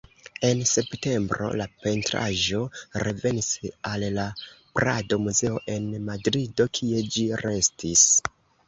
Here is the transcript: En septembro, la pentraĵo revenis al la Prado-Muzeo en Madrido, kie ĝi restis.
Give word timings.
En 0.47 0.61
septembro, 0.69 1.49
la 1.61 1.67
pentraĵo 1.83 2.63
revenis 3.05 3.51
al 3.93 4.09
la 4.17 4.27
Prado-Muzeo 4.81 5.63
en 5.77 5.91
Madrido, 6.11 6.71
kie 6.81 7.07
ĝi 7.19 7.33
restis. 7.49 8.11